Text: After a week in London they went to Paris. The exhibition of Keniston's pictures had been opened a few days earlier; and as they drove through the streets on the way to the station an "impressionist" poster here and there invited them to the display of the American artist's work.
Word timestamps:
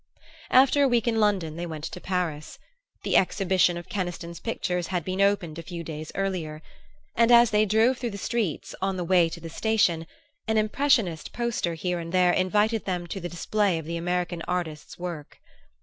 After 0.49 0.81
a 0.81 0.87
week 0.87 1.07
in 1.07 1.19
London 1.19 1.57
they 1.57 1.67
went 1.67 1.83
to 1.83 2.01
Paris. 2.01 2.57
The 3.03 3.15
exhibition 3.15 3.77
of 3.77 3.87
Keniston's 3.87 4.39
pictures 4.39 4.87
had 4.87 5.05
been 5.05 5.21
opened 5.21 5.59
a 5.59 5.61
few 5.61 5.83
days 5.83 6.11
earlier; 6.15 6.63
and 7.15 7.31
as 7.31 7.51
they 7.51 7.67
drove 7.67 7.99
through 7.99 8.09
the 8.09 8.17
streets 8.17 8.73
on 8.81 8.97
the 8.97 9.03
way 9.03 9.29
to 9.29 9.39
the 9.39 9.47
station 9.47 10.07
an 10.47 10.57
"impressionist" 10.57 11.33
poster 11.33 11.75
here 11.75 11.99
and 11.99 12.11
there 12.11 12.31
invited 12.33 12.85
them 12.85 13.05
to 13.05 13.19
the 13.19 13.29
display 13.29 13.77
of 13.77 13.85
the 13.85 13.95
American 13.97 14.41
artist's 14.47 14.97
work. 14.97 15.39